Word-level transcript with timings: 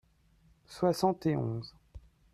soixante 0.65 1.27
et 1.27 1.35
onze. 1.37 1.75